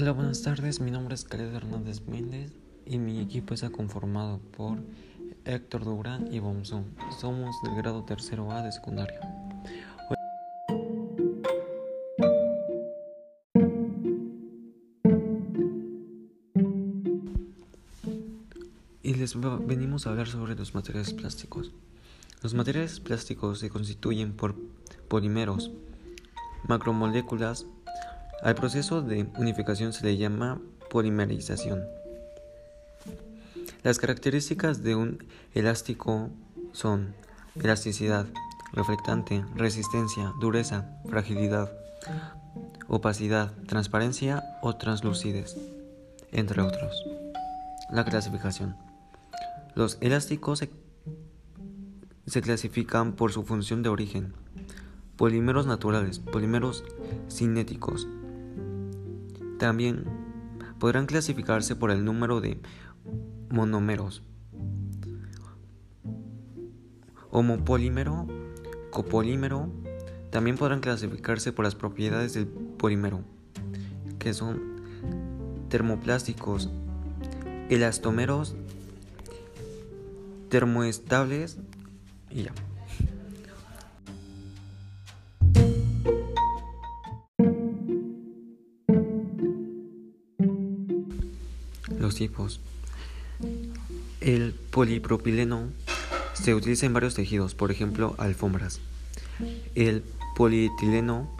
Hola, 0.00 0.12
buenas 0.12 0.40
tardes. 0.40 0.80
Mi 0.80 0.90
nombre 0.90 1.14
es 1.14 1.24
Caled 1.24 1.54
Hernández 1.54 2.00
Méndez 2.06 2.54
y 2.86 2.96
mi 2.96 3.20
equipo 3.20 3.52
está 3.52 3.68
conformado 3.68 4.38
por 4.56 4.78
Héctor 5.44 5.84
Durán 5.84 6.32
y 6.32 6.38
Bomzón. 6.38 6.86
Somos 7.20 7.54
del 7.62 7.74
grado 7.74 8.02
tercero 8.04 8.50
A 8.50 8.62
de 8.62 8.72
secundaria. 8.72 9.20
Y 19.02 19.12
les 19.12 19.38
venimos 19.66 20.06
a 20.06 20.10
hablar 20.10 20.28
sobre 20.28 20.54
los 20.54 20.74
materiales 20.74 21.12
plásticos. 21.12 21.72
Los 22.42 22.54
materiales 22.54 23.00
plásticos 23.00 23.58
se 23.58 23.68
constituyen 23.68 24.32
por 24.32 24.54
polímeros, 25.08 25.70
macromoléculas, 26.66 27.66
al 28.42 28.54
proceso 28.54 29.02
de 29.02 29.26
unificación 29.36 29.92
se 29.92 30.04
le 30.04 30.16
llama 30.16 30.60
polimerización. 30.90 31.84
Las 33.82 33.98
características 33.98 34.82
de 34.82 34.94
un 34.94 35.24
elástico 35.54 36.30
son 36.72 37.14
elasticidad, 37.54 38.26
reflectante, 38.72 39.44
resistencia, 39.54 40.32
dureza, 40.40 41.00
fragilidad, 41.08 41.72
opacidad, 42.88 43.52
transparencia 43.66 44.44
o 44.62 44.76
translucidez, 44.76 45.56
entre 46.32 46.62
otros. 46.62 47.04
La 47.90 48.04
clasificación. 48.04 48.76
Los 49.74 49.98
elásticos 50.00 50.60
se, 50.60 50.70
se 52.26 52.42
clasifican 52.42 53.12
por 53.12 53.32
su 53.32 53.44
función 53.44 53.82
de 53.82 53.88
origen. 53.88 54.34
Polímeros 55.16 55.66
naturales, 55.66 56.18
polímeros 56.18 56.84
cinéticos, 57.28 58.08
también 59.60 60.04
podrán 60.78 61.04
clasificarse 61.04 61.76
por 61.76 61.90
el 61.90 62.02
número 62.02 62.40
de 62.40 62.58
monómeros. 63.50 64.22
Homopolímero, 67.30 68.26
copolímero, 68.90 69.70
también 70.30 70.56
podrán 70.56 70.80
clasificarse 70.80 71.52
por 71.52 71.66
las 71.66 71.74
propiedades 71.74 72.32
del 72.32 72.46
polímero, 72.46 73.20
que 74.18 74.32
son 74.32 74.80
termoplásticos, 75.68 76.70
elastómeros, 77.68 78.56
termoestables 80.48 81.58
y 82.30 82.44
ya. 82.44 82.52
Los 92.00 92.14
tipos. 92.14 92.60
El 94.22 94.54
polipropileno 94.54 95.68
se 96.32 96.54
utiliza 96.54 96.86
en 96.86 96.94
varios 96.94 97.14
tejidos, 97.14 97.54
por 97.54 97.70
ejemplo, 97.70 98.14
alfombras. 98.16 98.80
El 99.74 100.02
polietileno 100.34 101.30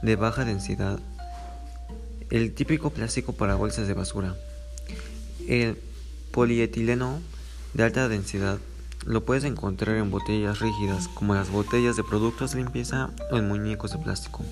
de 0.00 0.16
baja 0.16 0.46
densidad. 0.46 1.00
El 2.30 2.54
típico 2.54 2.88
plástico 2.88 3.34
para 3.34 3.56
bolsas 3.56 3.88
de 3.88 3.92
basura. 3.92 4.36
El 5.46 5.76
polietileno 6.30 7.20
de 7.74 7.84
alta 7.84 8.08
densidad 8.08 8.58
lo 9.04 9.24
puedes 9.26 9.44
encontrar 9.44 9.96
en 9.96 10.10
botellas 10.10 10.60
rígidas 10.60 11.08
como 11.08 11.34
las 11.34 11.50
botellas 11.50 11.96
de 11.96 12.04
productos 12.04 12.52
de 12.52 12.62
limpieza 12.62 13.10
o 13.30 13.36
en 13.36 13.48
muñecos 13.48 13.92
de 13.92 13.98
plástico. 13.98 14.44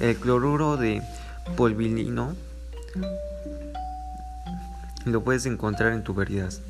El 0.00 0.16
cloruro 0.16 0.78
de 0.78 1.02
polvilino 1.58 2.34
lo 5.06 5.22
puedes 5.22 5.46
encontrar 5.46 5.92
en 5.92 6.02
tuberías. 6.02 6.62